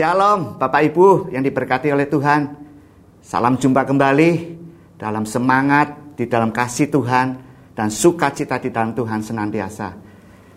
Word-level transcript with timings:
Shalom 0.00 0.56
Bapak 0.56 0.80
Ibu 0.80 1.28
yang 1.28 1.44
diberkati 1.44 1.92
oleh 1.92 2.08
Tuhan. 2.08 2.56
Salam 3.20 3.60
jumpa 3.60 3.84
kembali 3.84 4.56
dalam 4.96 5.28
semangat 5.28 6.16
di 6.16 6.24
dalam 6.24 6.56
kasih 6.56 6.88
Tuhan 6.88 7.36
dan 7.76 7.92
sukacita 7.92 8.56
di 8.56 8.72
dalam 8.72 8.96
Tuhan 8.96 9.20
senantiasa. 9.20 9.92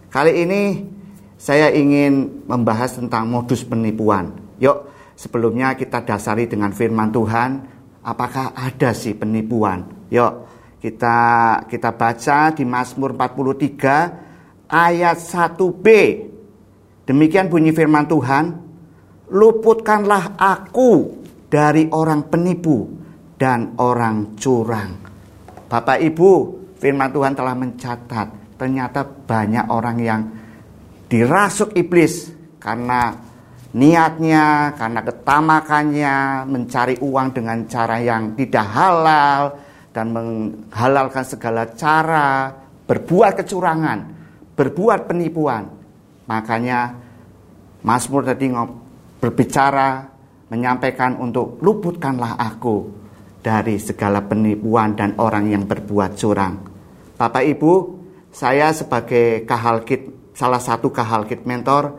Kali 0.07 0.48
ini 0.48 0.88
saya 1.36 1.75
ingin 1.75 2.48
membahas 2.48 2.96
tentang 2.96 3.28
modus 3.28 3.68
penipuan. 3.68 4.32
Yuk, 4.64 4.88
sebelumnya 5.20 5.75
kita 5.75 6.07
dasari 6.07 6.48
dengan 6.48 6.71
firman 6.71 7.12
Tuhan, 7.12 7.68
apakah 8.00 8.55
ada 8.55 8.96
sih 8.96 9.12
penipuan? 9.12 10.07
Yuk, 10.07 10.48
kita 10.80 11.20
kita 11.68 11.91
baca 11.91 12.47
di 12.55 12.64
Mazmur 12.64 13.11
43 13.11 14.71
ayat 14.71 15.19
1b. 15.19 15.88
Demikian 17.04 17.52
bunyi 17.52 17.75
firman 17.75 18.07
Tuhan, 18.07 18.63
luputkanlah 19.33 20.37
aku 20.37 21.21
dari 21.50 21.89
orang 21.89 22.29
penipu 22.29 22.86
dan 23.36 23.74
orang 23.82 24.37
curang. 24.37 25.01
Bapak 25.65 25.97
Ibu, 26.00 26.32
firman 26.78 27.10
Tuhan 27.10 27.33
telah 27.33 27.57
mencatat 27.57 28.27
ternyata 28.61 29.01
banyak 29.01 29.65
orang 29.74 29.97
yang 29.97 30.21
dirasuk 31.10 31.74
iblis 31.74 32.30
karena 32.61 33.11
niatnya, 33.73 34.77
karena 34.77 35.02
ketamakannya 35.02 36.16
mencari 36.45 36.95
uang 37.02 37.27
dengan 37.33 37.66
cara 37.66 37.97
yang 37.97 38.38
tidak 38.38 38.67
halal 38.69 39.41
dan 39.89 40.13
menghalalkan 40.13 41.25
segala 41.25 41.73
cara, 41.73 42.53
berbuat 42.86 43.41
kecurangan, 43.41 44.00
berbuat 44.53 45.09
penipuan. 45.09 45.65
Makanya 46.30 47.02
Mazmur 47.83 48.23
tadi 48.23 48.47
berbicara, 49.23 50.11
menyampaikan 50.52 51.16
untuk 51.16 51.63
luputkanlah 51.63 52.35
aku 52.35 52.91
dari 53.39 53.80
segala 53.80 54.19
penipuan 54.19 54.99
dan 54.99 55.15
orang 55.15 55.47
yang 55.47 55.63
berbuat 55.63 56.19
curang. 56.19 56.59
Bapak 57.15 57.47
Ibu, 57.47 57.73
saya 58.35 58.75
sebagai 58.75 59.47
kahalkit, 59.47 60.35
salah 60.35 60.59
satu 60.59 60.91
kahalkit 60.91 61.47
mentor, 61.47 61.95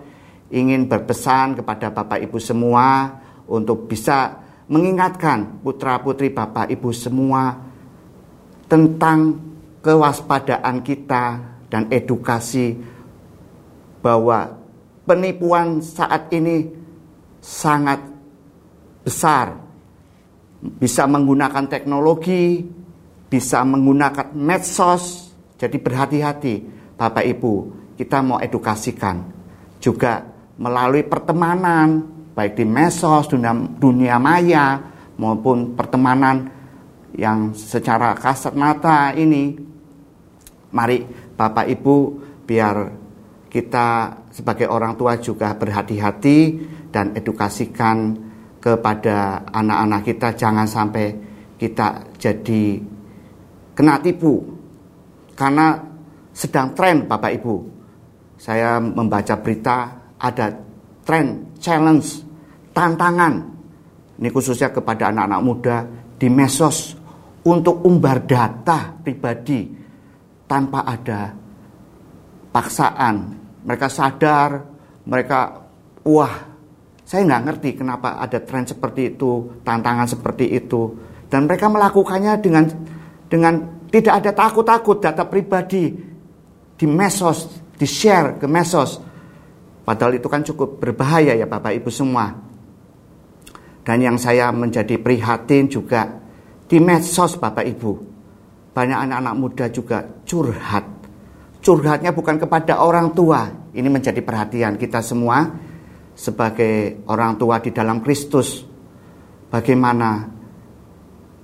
ingin 0.53 0.85
berpesan 0.85 1.57
kepada 1.57 1.89
Bapak 1.89 2.21
Ibu 2.21 2.37
semua 2.37 3.09
untuk 3.49 3.89
bisa 3.89 4.45
mengingatkan 4.69 5.65
putra-putri 5.65 6.29
Bapak 6.29 6.69
Ibu 6.69 6.93
semua 6.93 7.57
tentang 8.69 9.41
kewaspadaan 9.81 10.85
kita 10.85 11.41
dan 11.73 11.89
edukasi 11.89 12.77
bahwa 14.05 14.61
penipuan 15.09 15.81
saat 15.81 16.29
ini 16.33 16.84
sangat 17.45 18.01
besar. 19.05 19.61
Bisa 20.65 21.05
menggunakan 21.05 21.69
teknologi, 21.69 22.65
bisa 23.29 23.61
menggunakan 23.69 24.33
medsos. 24.33 25.29
Jadi 25.61 25.77
berhati-hati 25.77 26.55
Bapak 26.97 27.21
Ibu, 27.21 27.53
kita 28.01 28.25
mau 28.25 28.41
edukasikan. 28.41 29.21
Juga 29.77 30.25
melalui 30.57 31.05
pertemanan, 31.05 32.01
baik 32.33 32.57
di 32.57 32.65
medsos, 32.65 33.29
dunia, 33.29 33.53
dunia 33.53 34.17
maya, 34.17 34.81
maupun 35.21 35.77
pertemanan 35.77 36.49
yang 37.13 37.53
secara 37.53 38.17
kasat 38.17 38.57
mata 38.57 39.13
ini. 39.13 39.55
Mari 40.75 41.07
Bapak 41.37 41.69
Ibu 41.71 41.97
biar 42.49 43.04
kita 43.55 44.11
sebagai 44.35 44.67
orang 44.67 44.99
tua 44.99 45.15
juga 45.23 45.55
berhati-hati 45.55 46.39
dan 46.91 47.15
edukasikan 47.15 48.19
kepada 48.59 49.47
anak-anak 49.47 50.03
kita 50.03 50.35
jangan 50.35 50.67
sampai 50.67 51.15
kita 51.55 52.03
jadi 52.19 52.83
kena 53.79 54.03
tipu 54.03 54.43
karena 55.39 55.79
sedang 56.35 56.75
tren 56.75 57.07
Bapak 57.07 57.31
Ibu. 57.39 57.55
Saya 58.35 58.83
membaca 58.83 59.39
berita 59.39 60.03
ada 60.19 60.51
tren 61.07 61.55
challenge 61.63 62.27
tantangan 62.75 63.55
ini 64.19 64.29
khususnya 64.35 64.75
kepada 64.75 65.15
anak-anak 65.15 65.43
muda 65.47 65.77
di 66.19 66.27
mesos 66.27 66.95
untuk 67.47 67.87
umbar 67.87 68.23
data 68.27 68.95
pribadi 68.99 69.71
tanpa 70.47 70.87
ada 70.87 71.35
paksaan. 72.51 73.44
Mereka 73.65 73.87
sadar, 73.89 74.61
mereka 75.09 75.65
wah 76.05 76.35
saya 77.05 77.21
nggak 77.29 77.43
ngerti 77.45 77.71
kenapa 77.77 78.17
ada 78.17 78.41
tren 78.41 78.65
seperti 78.65 79.17
itu, 79.17 79.61
tantangan 79.61 80.09
seperti 80.09 80.57
itu, 80.57 80.97
dan 81.29 81.45
mereka 81.45 81.69
melakukannya 81.69 82.41
dengan 82.41 82.65
dengan 83.29 83.55
tidak 83.93 84.25
ada 84.25 84.31
takut-takut 84.33 84.99
data 85.05 85.29
pribadi 85.29 85.93
di 86.75 86.87
mesos, 86.89 87.49
di 87.77 87.85
share 87.85 88.41
ke 88.41 88.47
mesos. 88.49 88.99
Padahal 89.85 90.17
itu 90.17 90.29
kan 90.33 90.41
cukup 90.41 90.81
berbahaya 90.81 91.37
ya 91.37 91.45
Bapak 91.45 91.77
Ibu 91.77 91.93
semua. 91.93 92.33
Dan 93.85 94.01
yang 94.01 94.17
saya 94.17 94.49
menjadi 94.49 94.97
prihatin 94.97 95.69
juga 95.69 96.09
di 96.65 96.81
medsos 96.81 97.37
Bapak 97.37 97.69
Ibu. 97.69 97.93
Banyak 98.73 98.99
anak-anak 99.05 99.35
muda 99.37 99.67
juga 99.69 100.09
curhat. 100.25 100.94
Curhatnya 101.65 102.13
bukan 102.13 102.37
kepada 102.37 102.85
orang 102.85 103.17
tua. 103.17 103.49
Ini 103.73 103.89
menjadi 103.89 104.21
perhatian 104.21 104.77
kita 104.77 105.01
semua 105.01 105.49
sebagai 106.15 107.03
orang 107.11 107.41
tua 107.41 107.59
di 107.59 107.75
dalam 107.75 107.99
Kristus, 108.05 108.63
bagaimana 109.51 110.29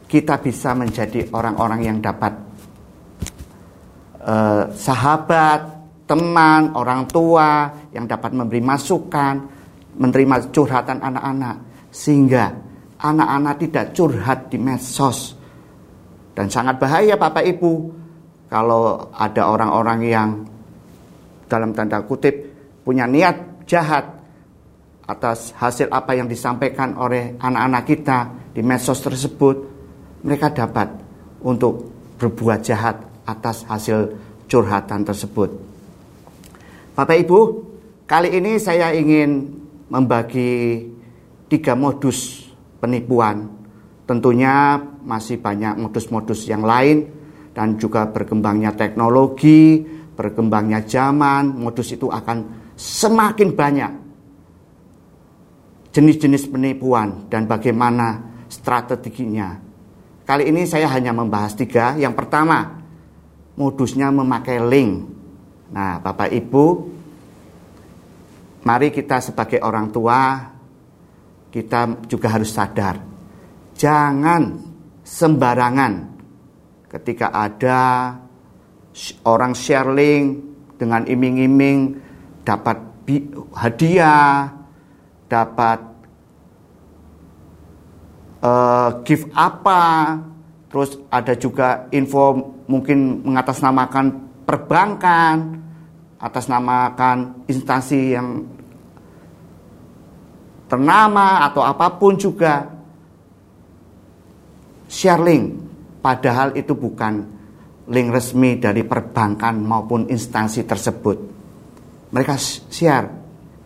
kita 0.07 0.39
bisa 0.39 0.77
menjadi 0.77 1.27
orang-orang 1.35 1.81
yang 1.83 1.99
dapat 1.99 2.33
uh, 4.23 4.71
sahabat, 4.71 5.61
teman, 6.07 6.75
orang 6.75 7.07
tua 7.11 7.71
yang 7.91 8.07
dapat 8.07 8.35
memberi 8.35 8.63
masukan, 8.63 9.35
menerima 9.99 10.51
curhatan 10.55 11.03
anak-anak, 11.03 11.57
sehingga 11.91 12.55
anak-anak 12.99 13.55
tidak 13.67 13.85
curhat 13.95 14.51
di 14.51 14.59
medsos. 14.59 15.35
Dan 16.31 16.47
sangat 16.47 16.79
bahaya 16.79 17.19
Bapak 17.19 17.43
Ibu 17.43 18.00
kalau 18.51 19.15
ada 19.15 19.47
orang-orang 19.47 20.01
yang 20.03 20.29
dalam 21.47 21.71
tanda 21.71 22.03
kutip 22.03 22.35
punya 22.83 23.07
niat 23.07 23.63
jahat 23.63 24.11
atas 25.07 25.55
hasil 25.55 25.87
apa 25.91 26.19
yang 26.19 26.27
disampaikan 26.27 26.99
oleh 26.99 27.39
anak-anak 27.39 27.83
kita 27.87 28.19
di 28.51 28.63
medsos 28.67 28.99
tersebut, 28.99 29.57
mereka 30.27 30.51
dapat 30.51 30.91
untuk 31.47 31.87
berbuat 32.19 32.67
jahat 32.67 32.99
atas 33.23 33.63
hasil 33.71 34.19
curhatan 34.51 35.07
tersebut. 35.07 35.51
Bapak 36.99 37.17
Ibu, 37.23 37.41
kali 38.11 38.35
ini 38.35 38.59
saya 38.59 38.91
ingin 38.91 39.47
membagi 39.87 40.83
tiga 41.47 41.79
modus 41.79 42.51
penipuan. 42.83 43.47
Tentunya 44.11 44.75
masih 45.07 45.39
banyak 45.39 45.79
modus-modus 45.79 46.51
yang 46.51 46.67
lain 46.67 47.20
dan 47.51 47.77
juga 47.77 48.07
berkembangnya 48.07 48.75
teknologi, 48.75 49.83
berkembangnya 50.15 50.87
zaman, 50.87 51.57
modus 51.59 51.95
itu 51.95 52.07
akan 52.07 52.71
semakin 52.77 53.49
banyak 53.57 53.93
jenis-jenis 55.91 56.47
penipuan 56.49 57.27
dan 57.27 57.51
bagaimana 57.51 58.23
strateginya. 58.47 59.59
Kali 60.23 60.47
ini 60.47 60.63
saya 60.63 60.87
hanya 60.95 61.11
membahas 61.11 61.59
tiga. 61.59 61.99
Yang 61.99 62.15
pertama, 62.15 62.79
modusnya 63.59 64.15
memakai 64.15 64.63
link. 64.63 64.93
Nah, 65.75 65.99
Bapak 65.99 66.31
Ibu, 66.31 66.67
mari 68.63 68.95
kita 68.95 69.19
sebagai 69.19 69.59
orang 69.59 69.91
tua, 69.91 70.39
kita 71.51 72.07
juga 72.07 72.31
harus 72.31 72.55
sadar. 72.55 73.03
Jangan 73.75 74.43
sembarangan 75.03 76.10
ketika 76.91 77.31
ada 77.31 78.19
orang 79.23 79.55
share 79.55 79.95
link 79.95 80.43
dengan 80.75 81.07
iming-iming 81.07 81.95
dapat 82.43 82.83
hadiah, 83.55 84.51
dapat 85.31 85.79
uh, 88.43 88.91
gift 89.07 89.31
apa, 89.39 90.19
terus 90.67 90.99
ada 91.11 91.35
juga 91.39 91.87
info 91.95 92.59
mungkin 92.67 93.23
mengatasnamakan 93.23 94.07
perbankan, 94.43 95.63
atasnamakan 96.19 97.47
instansi 97.47 98.19
yang 98.19 98.43
ternama 100.67 101.47
atau 101.47 101.63
apa 101.63 101.87
pun 101.99 102.19
juga. 102.19 102.67
Share 104.91 105.23
link 105.23 105.70
padahal 106.01 106.57
itu 106.57 106.73
bukan 106.77 107.15
link 107.91 108.09
resmi 108.13 108.57
dari 108.57 108.85
perbankan 108.85 109.61
maupun 109.61 110.09
instansi 110.09 110.65
tersebut 110.65 111.19
mereka 112.11 112.35
share 112.69 113.07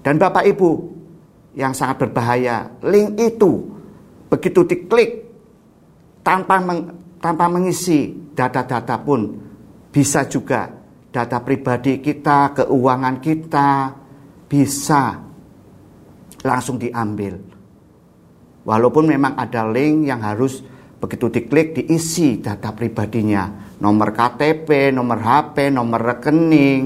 dan 0.05 0.21
Bapak 0.21 0.45
Ibu 0.45 0.71
yang 1.57 1.73
sangat 1.73 2.07
berbahaya. 2.07 2.69
Link 2.85 3.17
itu 3.17 3.73
begitu 4.29 4.67
diklik 4.69 5.25
tanpa 6.21 6.61
meng, 6.61 6.93
tanpa 7.23 7.49
mengisi 7.49 8.13
data-data 8.35 9.01
pun 9.01 9.21
bisa 9.89 10.27
juga 10.29 10.69
data 11.09 11.39
pribadi 11.41 12.03
kita, 12.03 12.53
keuangan 12.53 13.17
kita 13.23 13.69
bisa 14.51 15.25
langsung 16.45 16.77
diambil. 16.77 17.39
Walaupun 18.65 19.05
memang 19.09 19.39
ada 19.39 19.65
link 19.71 20.11
yang 20.11 20.21
harus 20.21 20.61
begitu 20.99 21.31
diklik 21.31 21.79
diisi 21.79 22.41
data 22.41 22.73
pribadinya, 22.73 23.77
nomor 23.81 24.15
KTP, 24.15 24.95
nomor 24.95 25.19
HP, 25.21 25.71
nomor 25.71 26.01
rekening, 26.01 26.81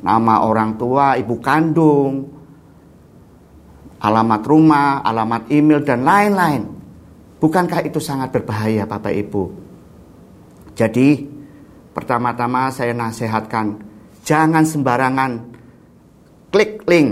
nama 0.00 0.44
orang 0.44 0.76
tua, 0.80 1.16
ibu 1.20 1.36
kandung, 1.40 2.28
alamat 4.00 4.42
rumah, 4.44 5.04
alamat 5.04 5.52
email, 5.52 5.84
dan 5.84 6.02
lain-lain. 6.04 6.62
Bukankah 7.40 7.84
itu 7.84 8.00
sangat 8.00 8.32
berbahaya, 8.32 8.84
Bapak 8.84 9.12
Ibu? 9.16 9.42
Jadi, 10.76 11.24
pertama-tama 11.92 12.68
saya 12.72 12.92
nasihatkan, 12.92 13.80
jangan 14.24 14.64
sembarangan 14.64 15.32
klik 16.52 16.84
link 16.84 17.10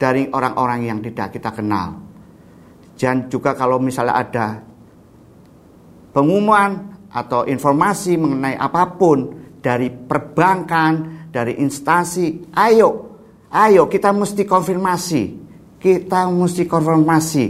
dari 0.00 0.28
orang-orang 0.32 0.88
yang 0.88 0.98
tidak 1.04 1.36
kita 1.36 1.52
kenal. 1.52 2.00
Dan 2.96 3.28
juga 3.32 3.56
kalau 3.56 3.80
misalnya 3.80 4.16
ada 4.16 4.46
pengumuman 6.10 6.98
atau 7.10 7.46
informasi 7.46 8.18
mengenai 8.18 8.54
apa 8.54 8.94
pun 8.94 9.18
dari 9.60 9.90
perbankan, 9.90 11.26
dari 11.30 11.58
instansi, 11.58 12.54
ayo, 12.54 13.18
ayo 13.50 13.86
kita 13.90 14.14
mesti 14.14 14.42
konfirmasi 14.46 15.40
kita 15.80 16.28
mesti 16.28 16.68
konfirmasi 16.68 17.44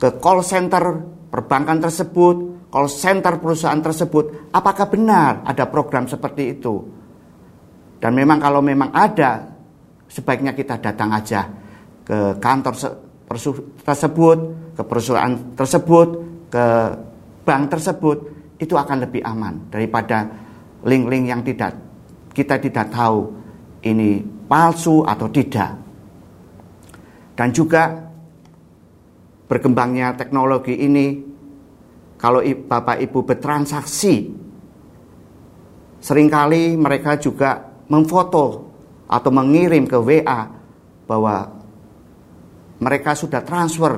ke 0.00 0.08
call 0.16 0.40
center 0.40 0.96
perbankan 1.28 1.76
tersebut, 1.76 2.66
call 2.72 2.88
center 2.88 3.36
perusahaan 3.36 3.78
tersebut, 3.78 4.48
apakah 4.50 4.88
benar 4.88 5.44
ada 5.44 5.68
program 5.68 6.08
seperti 6.08 6.56
itu. 6.56 6.74
Dan 8.00 8.16
memang 8.16 8.40
kalau 8.40 8.64
memang 8.64 8.92
ada, 8.96 9.44
sebaiknya 10.08 10.56
kita 10.56 10.80
datang 10.80 11.12
aja 11.12 11.48
ke 12.00 12.40
kantor 12.40 12.96
tersebut, 13.84 14.38
ke 14.72 14.82
perusahaan 14.84 15.36
tersebut, 15.52 16.08
ke 16.48 16.66
bank 17.46 17.70
tersebut, 17.70 18.18
itu 18.58 18.74
akan 18.74 19.06
lebih 19.06 19.22
aman 19.22 19.70
daripada 19.70 20.26
link-link 20.82 21.30
yang 21.30 21.46
tidak 21.46 21.86
kita 22.36 22.60
tidak 22.60 22.92
tahu 22.92 23.32
ini 23.80 24.20
palsu 24.44 25.00
atau 25.08 25.32
tidak. 25.32 25.72
Dan 27.32 27.48
juga 27.48 27.96
berkembangnya 29.48 30.12
teknologi 30.20 30.76
ini, 30.84 31.16
kalau 32.20 32.44
Bapak 32.44 33.00
Ibu 33.00 33.24
bertransaksi, 33.24 34.14
sering 36.04 36.28
kali 36.28 36.76
mereka 36.76 37.16
juga 37.16 37.64
memfoto 37.88 38.68
atau 39.08 39.30
mengirim 39.32 39.88
ke 39.88 39.96
WA 39.96 40.40
bahwa 41.08 41.56
mereka 42.84 43.16
sudah 43.16 43.40
transfer, 43.40 43.96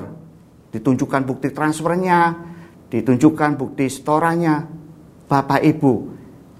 ditunjukkan 0.70 1.22
bukti 1.26 1.50
transfernya, 1.50 2.47
ditunjukkan 2.88 3.50
bukti 3.56 3.86
setorannya. 3.88 4.80
Bapak 5.28 5.60
Ibu, 5.60 5.92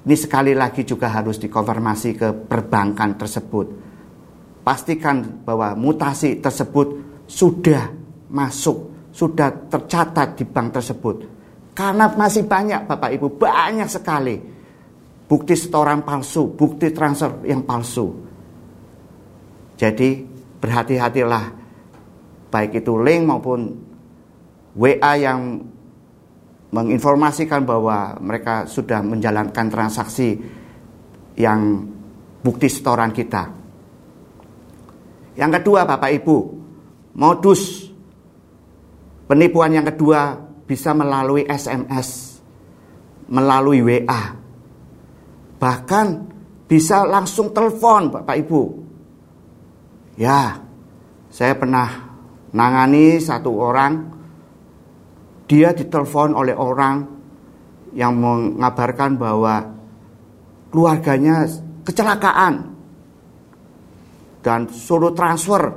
ini 0.05 0.17
sekali 0.17 0.53
lagi 0.53 0.85
juga 0.85 1.09
harus 1.09 1.41
dikonfirmasi 1.41 2.11
ke 2.13 2.29
perbankan 2.45 3.17
tersebut 3.17 3.89
pastikan 4.69 5.25
bahwa 5.49 5.73
mutasi 5.73 6.45
tersebut 6.45 7.01
sudah 7.25 7.89
masuk, 8.29 9.09
sudah 9.09 9.49
tercatat 9.73 10.37
di 10.37 10.45
bank 10.45 10.77
tersebut. 10.77 11.17
Karena 11.73 12.13
masih 12.13 12.45
banyak 12.45 12.85
Bapak 12.85 13.17
Ibu, 13.17 13.41
banyak 13.41 13.89
sekali 13.89 14.37
bukti 15.25 15.57
setoran 15.57 16.05
palsu, 16.05 16.53
bukti 16.53 16.93
transfer 16.93 17.49
yang 17.49 17.65
palsu. 17.65 18.13
Jadi 19.81 20.21
berhati-hatilah 20.61 21.45
baik 22.53 22.85
itu 22.85 22.93
link 23.01 23.25
maupun 23.25 23.73
WA 24.77 25.13
yang 25.17 25.65
menginformasikan 26.69 27.65
bahwa 27.65 28.21
mereka 28.21 28.69
sudah 28.69 29.01
menjalankan 29.01 29.67
transaksi 29.73 30.37
yang 31.39 31.89
bukti 32.45 32.69
setoran 32.69 33.15
kita. 33.15 33.49
Yang 35.39 35.63
kedua 35.63 35.87
Bapak 35.87 36.11
Ibu, 36.19 36.37
modus 37.15 37.89
penipuan 39.31 39.71
yang 39.71 39.87
kedua 39.87 40.35
bisa 40.67 40.93
melalui 40.93 41.47
SMS, 41.47 42.43
melalui 43.31 43.81
WA. 43.81 44.23
Bahkan 45.59 46.07
bisa 46.69 47.07
langsung 47.09 47.55
telepon 47.55 48.13
Bapak 48.13 48.37
Ibu. 48.45 48.63
Ya, 50.19 50.59
saya 51.31 51.55
pernah 51.55 51.87
nangani 52.51 53.23
satu 53.23 53.55
orang, 53.55 54.18
dia 55.49 55.73
ditelepon 55.73 56.37
oleh 56.37 56.53
orang 56.53 57.09
yang 57.97 58.13
mengabarkan 58.21 59.17
bahwa 59.17 59.65
keluarganya 60.69 61.49
kecelakaan 61.89 62.77
dan 64.45 64.69
suruh 64.69 65.17
transfer 65.17 65.73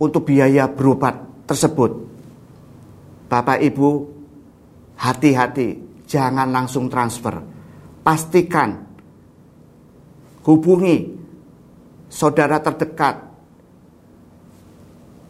untuk 0.00 0.24
biaya 0.26 0.66
berobat 0.66 1.44
tersebut. 1.44 1.92
Bapak 3.28 3.60
Ibu, 3.60 3.88
hati-hati, 4.96 5.68
jangan 6.08 6.48
langsung 6.48 6.88
transfer. 6.88 7.36
Pastikan 8.02 8.82
hubungi 10.42 11.06
saudara 12.10 12.58
terdekat 12.58 13.14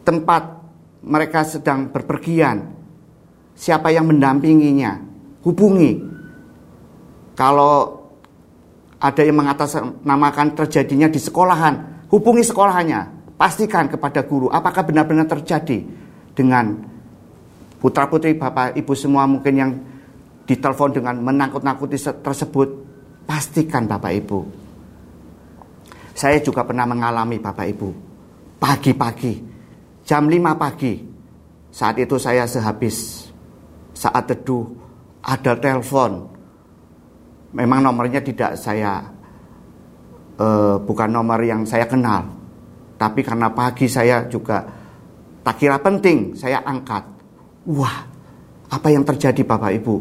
tempat 0.03 0.43
mereka 1.03 1.47
sedang 1.47 1.87
berpergian. 1.93 2.82
Siapa 3.53 3.93
yang 3.93 4.09
mendampinginya? 4.09 4.97
Hubungi. 5.45 6.01
Kalau 7.33 8.03
ada 9.01 9.21
yang 9.21 9.37
mengatasnamakan 9.41 10.55
terjadinya 10.55 11.09
di 11.09 11.19
sekolahan, 11.19 11.93
Hubungi 12.13 12.45
sekolahnya, 12.45 13.09
pastikan 13.41 13.89
kepada 13.89 14.21
guru 14.21 14.45
apakah 14.53 14.85
benar-benar 14.85 15.25
terjadi 15.25 15.81
dengan 16.37 16.77
putra-putri 17.81 18.37
Bapak 18.37 18.77
Ibu 18.77 18.93
semua 18.93 19.25
mungkin 19.25 19.53
yang 19.57 19.71
ditelepon 20.45 20.93
dengan 20.93 21.17
menakut-nakuti 21.25 21.97
tersebut, 21.97 22.69
pastikan 23.25 23.89
Bapak 23.89 24.13
Ibu. 24.13 24.39
Saya 26.13 26.37
juga 26.37 26.61
pernah 26.61 26.85
mengalami 26.85 27.41
Bapak 27.41 27.65
Ibu, 27.65 27.89
pagi-pagi, 28.61 29.33
jam 30.05 30.29
5 30.29 30.53
pagi, 30.53 31.01
saat 31.73 31.97
itu 31.97 32.21
saya 32.21 32.45
sehabis 32.45 33.22
saat 34.03 34.27
teduh, 34.27 34.67
ada 35.23 35.55
telepon. 35.55 36.27
Memang 37.55 37.79
nomornya 37.79 38.19
tidak 38.19 38.59
saya 38.59 38.99
uh, 40.35 40.75
bukan 40.83 41.07
nomor 41.07 41.39
yang 41.39 41.63
saya 41.63 41.87
kenal. 41.87 42.27
Tapi 42.99 43.23
karena 43.23 43.47
pagi 43.55 43.87
saya 43.87 44.27
juga 44.27 44.59
tak 45.43 45.55
kira 45.55 45.79
penting, 45.79 46.35
saya 46.35 46.59
angkat. 46.67 47.03
Wah, 47.71 48.03
apa 48.67 48.87
yang 48.91 49.07
terjadi 49.07 49.39
Bapak 49.47 49.71
Ibu? 49.79 49.95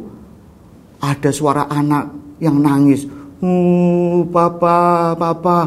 Ada 1.03 1.31
suara 1.31 1.71
anak 1.71 2.39
yang 2.43 2.59
nangis. 2.59 3.07
Uh, 3.39 4.27
Papa, 4.27 5.15
Papa. 5.15 5.59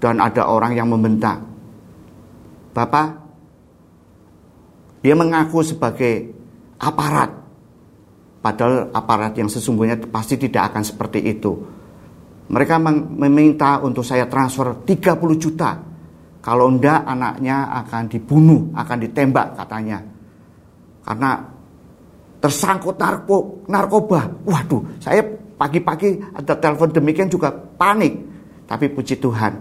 Dan 0.00 0.16
ada 0.16 0.48
orang 0.48 0.72
yang 0.72 0.88
membentak. 0.88 1.36
Bapak, 2.72 3.20
dia 5.04 5.12
mengaku 5.12 5.60
sebagai 5.60 6.39
aparat. 6.80 7.30
Padahal 8.40 8.88
aparat 8.96 9.36
yang 9.36 9.52
sesungguhnya 9.52 10.00
pasti 10.08 10.40
tidak 10.40 10.72
akan 10.72 10.82
seperti 10.82 11.20
itu 11.28 11.52
mereka 12.50 12.82
meminta 12.82 13.78
untuk 13.78 14.02
saya 14.02 14.26
transfer 14.26 14.82
30 14.82 15.14
juta. 15.38 15.78
Kalau 16.42 16.66
enggak 16.66 17.06
anaknya 17.06 17.70
akan 17.86 18.10
dibunuh, 18.10 18.74
akan 18.74 18.98
ditembak 19.06 19.54
katanya. 19.54 20.02
Karena 21.06 21.30
tersangkut 22.42 22.98
narko, 22.98 23.62
narkoba. 23.70 24.26
Waduh, 24.42 24.98
saya 24.98 25.22
pagi-pagi 25.54 26.18
ada 26.34 26.58
telepon 26.58 26.90
demikian 26.90 27.30
juga 27.30 27.54
panik. 27.54 28.18
Tapi 28.66 28.86
puji 28.90 29.22
Tuhan, 29.22 29.52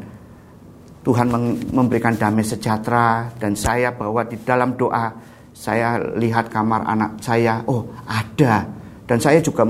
Tuhan 1.05 1.27
memberikan 1.69 2.17
damai 2.17 2.45
sejahtera 2.45 3.29
dan 3.37 3.53
saya 3.53 3.93
bahwa 3.93 4.25
di 4.25 4.37
dalam 4.41 4.73
doa 4.73 5.13
saya 5.59 5.99
lihat 6.15 6.47
kamar 6.47 6.87
anak 6.87 7.19
saya, 7.19 7.59
oh 7.67 7.83
ada. 8.07 8.63
Dan 9.03 9.19
saya 9.19 9.43
juga 9.43 9.67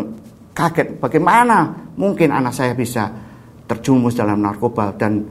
kaget 0.54 1.02
bagaimana 1.02 1.74
mungkin 1.98 2.30
anak 2.30 2.54
saya 2.54 2.78
bisa 2.78 3.10
terjumus 3.66 4.14
dalam 4.14 4.38
narkoba 4.44 4.94
dan 4.94 5.24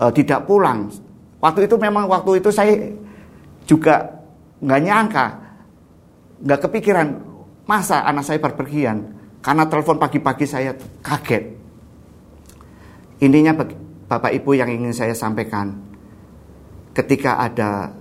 e, 0.00 0.04
tidak 0.14 0.48
pulang 0.48 0.88
Waktu 1.44 1.68
itu 1.68 1.76
memang 1.76 2.08
waktu 2.08 2.40
itu 2.40 2.48
saya 2.48 2.72
juga 3.68 4.16
nggak 4.64 4.80
nyangka, 4.80 5.26
nggak 6.40 6.60
kepikiran 6.64 7.08
masa 7.68 8.00
anak 8.08 8.24
saya 8.24 8.40
berpergian 8.40 9.12
karena 9.44 9.68
telepon 9.68 10.00
pagi-pagi 10.00 10.48
saya 10.48 10.72
kaget. 11.04 11.44
Intinya 13.20 13.52
Bapak 14.08 14.32
Ibu 14.32 14.56
yang 14.56 14.72
ingin 14.72 14.96
saya 14.96 15.12
sampaikan, 15.12 15.76
ketika 16.96 17.36
ada 17.44 17.92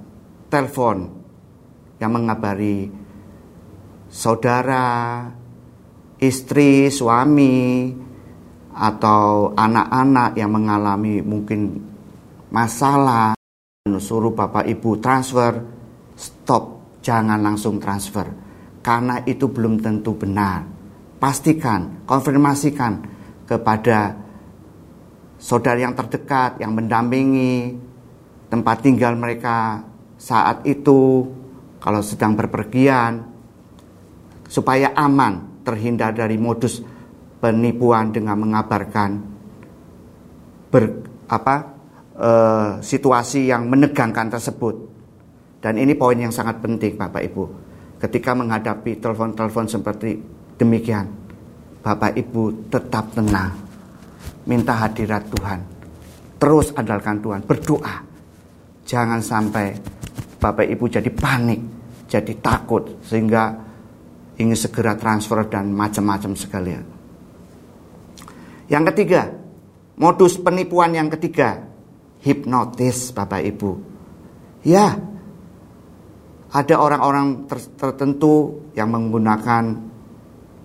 telepon 0.47 1.22
yang 1.97 2.11
mengabari 2.13 2.89
saudara, 4.13 5.25
istri, 6.21 6.93
suami, 6.93 7.89
atau 8.73 9.53
anak-anak 9.53 10.33
yang 10.33 10.49
mengalami 10.49 11.21
mungkin 11.21 11.77
masalah, 12.49 13.37
suruh 13.85 14.33
Bapak 14.33 14.65
Ibu 14.65 14.97
transfer, 14.97 15.61
stop, 16.17 16.97
jangan 17.05 17.41
langsung 17.41 17.77
transfer. 17.77 18.25
Karena 18.83 19.21
itu 19.23 19.47
belum 19.47 19.79
tentu 19.79 20.17
benar. 20.17 20.65
Pastikan, 21.21 22.03
konfirmasikan 22.03 22.99
kepada 23.47 24.17
saudara 25.39 25.79
yang 25.79 25.95
terdekat, 25.95 26.59
yang 26.59 26.75
mendampingi 26.75 27.79
tempat 28.51 28.83
tinggal 28.83 29.15
mereka 29.15 29.87
saat 30.19 30.67
itu, 30.67 31.23
kalau 31.83 31.99
sedang 31.99 32.31
berpergian, 32.39 33.19
supaya 34.47 34.95
aman, 34.95 35.59
terhindar 35.67 36.15
dari 36.15 36.39
modus 36.39 36.79
penipuan 37.43 38.15
dengan 38.15 38.39
mengabarkan 38.39 39.09
ber, 40.71 40.83
apa, 41.27 41.55
e, 42.15 42.31
situasi 42.79 43.51
yang 43.51 43.67
menegangkan 43.67 44.31
tersebut. 44.31 44.75
Dan 45.59 45.75
ini 45.75 45.91
poin 45.99 46.15
yang 46.15 46.31
sangat 46.31 46.63
penting 46.63 46.95
Bapak 46.95 47.19
Ibu. 47.19 47.43
Ketika 47.99 48.31
menghadapi 48.31 49.03
telepon-telepon 49.03 49.67
seperti 49.67 50.15
demikian, 50.55 51.07
Bapak 51.83 52.15
Ibu 52.15 52.71
tetap 52.71 53.11
tenang. 53.11 53.59
Minta 54.47 54.87
hadirat 54.87 55.27
Tuhan. 55.31 55.59
Terus 56.39 56.71
andalkan 56.75 57.19
Tuhan, 57.19 57.43
berdoa. 57.43 57.95
Jangan 58.83 59.19
sampai 59.23 59.71
Bapak 60.43 60.67
Ibu 60.67 60.91
jadi 60.91 61.07
panik, 61.07 61.72
jadi 62.13 62.33
takut 62.37 63.01
sehingga 63.09 63.57
ingin 64.37 64.53
segera 64.53 64.93
transfer 64.93 65.41
dan 65.49 65.73
macam-macam 65.73 66.37
sekalian. 66.37 66.85
Yang 68.69 68.83
ketiga, 68.93 69.33
modus 69.97 70.37
penipuan 70.37 70.93
yang 70.93 71.09
ketiga, 71.09 71.65
hipnotis 72.21 73.09
Bapak 73.13 73.41
Ibu. 73.41 73.71
Ya, 74.61 74.93
ada 76.53 76.75
orang-orang 76.77 77.49
tertentu 77.81 78.69
yang 78.77 78.93
menggunakan 78.93 79.73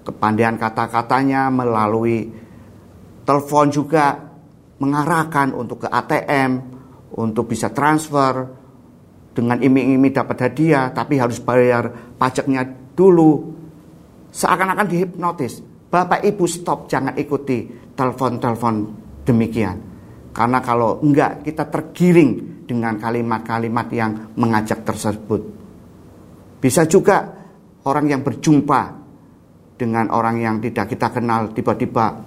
kepandaian 0.04 0.60
kata-katanya 0.60 1.48
melalui 1.48 2.28
telepon 3.24 3.72
juga 3.72 4.20
mengarahkan 4.78 5.52
untuk 5.56 5.84
ke 5.84 5.88
ATM, 5.90 6.50
untuk 7.18 7.50
bisa 7.50 7.72
transfer 7.72 8.57
dengan 9.32 9.58
iming-iming 9.60 10.12
dapat 10.12 10.50
hadiah, 10.50 10.90
tapi 10.90 11.18
harus 11.18 11.38
bayar 11.38 12.14
pajaknya 12.18 12.66
dulu. 12.94 13.54
Seakan-akan 14.34 14.86
dihipnotis. 14.90 15.62
Bapak 15.88 16.20
Ibu 16.20 16.44
stop, 16.44 16.90
jangan 16.90 17.16
ikuti 17.16 17.64
telepon-telepon 17.96 18.74
demikian. 19.24 19.76
Karena 20.36 20.60
kalau 20.60 21.00
enggak 21.00 21.42
kita 21.42 21.64
tergiring 21.66 22.62
dengan 22.68 23.00
kalimat-kalimat 23.00 23.88
yang 23.90 24.10
mengajak 24.36 24.84
tersebut. 24.84 25.40
Bisa 26.60 26.84
juga 26.84 27.24
orang 27.88 28.06
yang 28.12 28.20
berjumpa 28.20 28.82
dengan 29.78 30.12
orang 30.12 30.42
yang 30.42 30.56
tidak 30.60 30.92
kita 30.92 31.08
kenal 31.14 31.48
tiba-tiba 31.54 32.18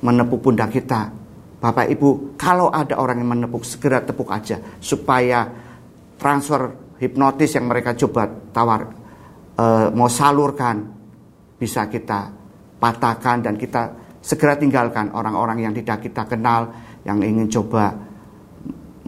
menepuk 0.00 0.40
pundak 0.40 0.72
kita. 0.72 1.10
Bapak 1.58 1.90
Ibu, 1.90 2.38
kalau 2.38 2.70
ada 2.70 2.96
orang 3.02 3.18
yang 3.18 3.34
menepuk 3.34 3.66
segera 3.66 3.98
tepuk 3.98 4.30
aja 4.30 4.62
supaya 4.78 5.50
transfer 6.18 6.94
hipnotis 6.98 7.54
yang 7.54 7.70
mereka 7.70 7.94
coba 7.94 8.28
tawar 8.52 8.90
e, 9.54 9.66
mau 9.94 10.10
salurkan 10.10 10.82
bisa 11.56 11.86
kita 11.86 12.34
patahkan 12.82 13.46
dan 13.46 13.54
kita 13.54 13.94
segera 14.20 14.58
tinggalkan 14.58 15.14
orang-orang 15.14 15.64
yang 15.64 15.72
tidak 15.72 16.04
kita 16.04 16.26
kenal 16.26 16.74
yang 17.06 17.22
ingin 17.22 17.48
coba 17.48 17.94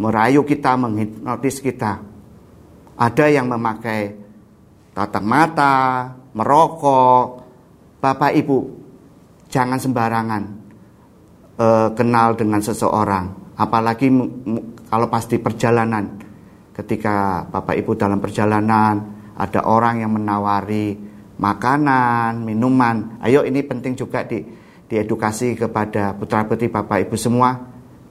merayu 0.01 0.41
kita, 0.49 0.81
menghipnotis 0.81 1.61
kita. 1.61 2.01
Ada 2.97 3.27
yang 3.29 3.53
memakai 3.53 4.17
tatap 4.97 5.25
mata, 5.25 6.09
merokok. 6.33 7.45
Bapak 8.01 8.33
Ibu, 8.33 8.59
jangan 9.53 9.77
sembarangan 9.77 10.43
e, 11.61 11.67
kenal 11.93 12.33
dengan 12.33 12.65
seseorang, 12.65 13.53
apalagi 13.61 14.09
kalau 14.89 15.07
pasti 15.13 15.37
perjalanan. 15.37 16.30
Ketika 16.81 17.45
Bapak 17.45 17.77
Ibu 17.77 17.93
dalam 17.93 18.25
perjalanan, 18.25 19.05
ada 19.37 19.69
orang 19.69 20.01
yang 20.01 20.17
menawari 20.17 20.97
makanan, 21.37 22.41
minuman. 22.41 23.21
Ayo 23.21 23.45
ini 23.45 23.61
penting 23.61 23.93
juga 23.93 24.25
di 24.25 24.41
diedukasi 24.89 25.61
kepada 25.61 26.17
putra-putri 26.17 26.73
Bapak 26.73 27.05
Ibu 27.05 27.21
semua. 27.21 27.53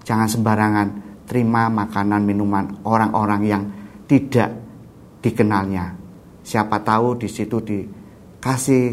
Jangan 0.06 0.30
sembarangan 0.30 0.88
terima 1.26 1.66
makanan 1.66 2.22
minuman 2.22 2.86
orang-orang 2.86 3.42
yang 3.50 3.64
tidak 4.06 4.54
dikenalnya. 5.26 5.98
Siapa 6.46 6.86
tahu 6.86 7.18
di 7.18 7.30
situ 7.30 7.58
dikasih 7.58 8.86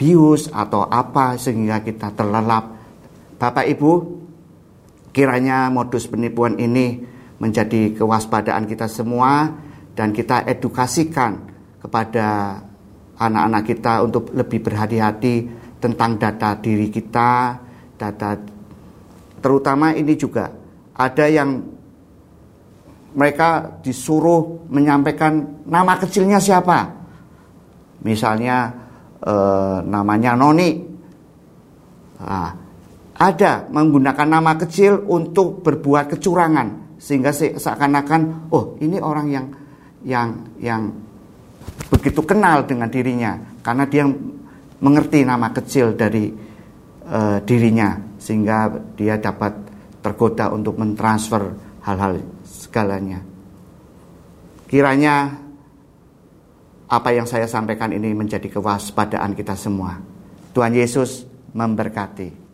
bius 0.00 0.48
atau 0.48 0.88
apa 0.88 1.36
sehingga 1.36 1.84
kita 1.84 2.16
terlelap. 2.16 2.72
Bapak 3.36 3.68
Ibu, 3.68 3.92
kiranya 5.12 5.68
modus 5.68 6.08
penipuan 6.08 6.56
ini 6.56 7.17
menjadi 7.38 7.94
kewaspadaan 7.94 8.66
kita 8.66 8.90
semua 8.90 9.46
dan 9.94 10.10
kita 10.10 10.46
edukasikan 10.46 11.46
kepada 11.78 12.58
anak-anak 13.18 13.62
kita 13.66 13.92
untuk 14.02 14.30
lebih 14.34 14.62
berhati-hati 14.62 15.34
tentang 15.78 16.18
data 16.18 16.58
diri 16.58 16.90
kita, 16.90 17.58
data 17.94 18.38
terutama 19.38 19.94
ini 19.94 20.14
juga 20.18 20.50
ada 20.98 21.26
yang 21.30 21.62
mereka 23.14 23.78
disuruh 23.82 24.66
menyampaikan 24.70 25.62
nama 25.66 25.98
kecilnya 25.98 26.42
siapa. 26.42 26.98
Misalnya 28.02 28.70
eh, 29.22 29.78
namanya 29.82 30.38
Noni. 30.38 30.70
Nah, 32.18 32.50
ada 33.18 33.66
menggunakan 33.70 34.28
nama 34.30 34.54
kecil 34.58 35.06
untuk 35.06 35.62
berbuat 35.62 36.18
kecurangan 36.18 36.87
sehingga 36.98 37.30
seakan-akan 37.32 38.50
oh 38.50 38.74
ini 38.82 38.98
orang 38.98 39.26
yang 39.30 39.46
yang 40.02 40.28
yang 40.58 40.82
begitu 41.94 42.20
kenal 42.26 42.66
dengan 42.66 42.90
dirinya 42.90 43.38
karena 43.62 43.86
dia 43.86 44.04
mengerti 44.78 45.22
nama 45.22 45.50
kecil 45.50 45.94
dari 45.94 46.30
uh, 47.06 47.38
dirinya 47.42 47.98
sehingga 48.18 48.70
dia 48.98 49.18
dapat 49.18 49.54
tergoda 50.02 50.50
untuk 50.50 50.78
mentransfer 50.78 51.54
hal-hal 51.82 52.22
segalanya. 52.46 53.22
Kiranya 54.68 55.32
apa 56.88 57.10
yang 57.12 57.24
saya 57.28 57.48
sampaikan 57.48 57.92
ini 57.92 58.12
menjadi 58.12 58.48
kewaspadaan 58.48 59.32
kita 59.36 59.56
semua. 59.56 60.00
Tuhan 60.52 60.72
Yesus 60.76 61.24
memberkati. 61.52 62.47